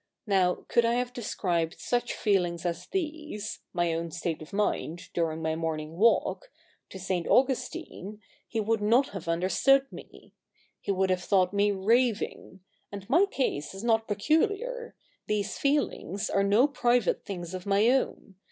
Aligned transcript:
Now, 0.25 0.65
could 0.67 0.83
I 0.83 0.95
have 0.95 1.13
described 1.13 1.79
such 1.79 2.13
feelings 2.15 2.65
as 2.65 2.87
these— 2.87 3.59
my 3.71 3.93
own 3.93 4.09
state 4.09 4.41
of 4.41 4.51
mind 4.51 5.09
during 5.13 5.43
my 5.43 5.55
morning 5.55 5.95
walk— 5.95 6.49
to 6.89 6.97
St. 6.97 7.27
Augustine, 7.27 8.19
he 8.47 8.59
would 8.59 8.81
not 8.81 9.09
have 9.09 9.27
understood 9.27 9.85
me. 9.91 10.33
He 10.79 10.91
would 10.91 11.11
have 11.11 11.21
thought 11.23 11.53
me 11.53 11.69
raving. 11.69 12.61
And 12.91 13.07
my 13.11 13.27
case 13.27 13.75
is 13.75 13.83
not 13.83 14.07
peculiar. 14.07 14.95
These 15.27 15.59
feelings 15.59 16.31
are 16.31 16.43
no 16.43 16.67
private 16.67 17.23
things 17.23 17.53
of 17.53 17.67
my 17.67 17.87
own. 17.89 18.37